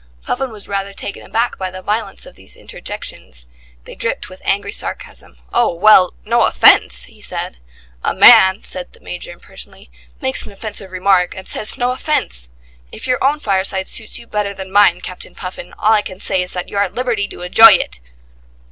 [0.23, 3.45] Puffin was rather taken aback by the violence of these interjections;
[3.83, 5.37] they dripped with angry sarcasm.
[5.53, 6.15] "Oh, well!
[6.25, 7.57] No offence," he said.
[8.03, 12.49] "A man," said the Major impersonally, "makes an offensive remark, and says 'No offence'.
[12.91, 16.41] If your own fireside suits you better than mine, Captain Puffin, all I can say
[16.41, 17.99] is that you're at liberty to enjoy it!"